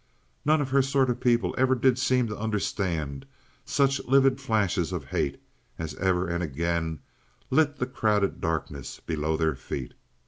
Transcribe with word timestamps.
None 0.45 0.61
of 0.61 0.71
her 0.71 0.81
sort 0.81 1.11
of 1.11 1.19
people 1.19 1.53
ever 1.59 1.75
did 1.75 1.99
seem 1.99 2.25
to 2.25 2.35
understand 2.39 3.23
such 3.65 4.03
livid 4.05 4.41
flashes 4.41 4.91
of 4.91 5.05
hate, 5.05 5.39
as 5.77 5.93
ever 5.97 6.27
and 6.27 6.41
again 6.41 7.01
lit 7.51 7.75
the 7.77 7.85
crowded 7.85 8.41
darkness 8.41 8.99
below 8.99 9.37
their 9.37 9.53
feet. 9.55 9.93